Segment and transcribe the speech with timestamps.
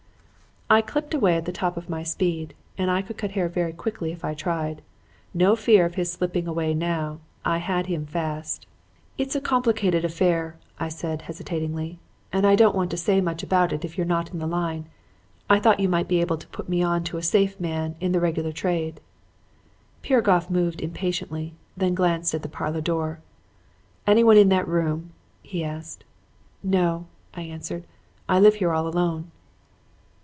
[0.69, 3.73] "I clipped away at the top of my speed and I could cut hair very
[3.73, 4.81] quickly if I tried.
[5.33, 7.19] No fear of his slipping away now.
[7.43, 8.65] I had him fast.
[9.17, 11.99] "'It's a complicated affair,' I said hesitatingly,
[12.31, 14.85] 'and I don't want to say much about it if you're not in the line.
[15.49, 18.13] I thought you might be able to put me on to a safe man in
[18.13, 19.01] the regular trade.'
[20.03, 23.19] "Piragoff moved impatiently, then glanced at the parlor door.
[24.07, 25.09] "'Anyone in that room?'
[25.43, 26.05] he asked.
[26.63, 27.83] "'No,' I answered,
[28.29, 29.31] 'I live here all alone.'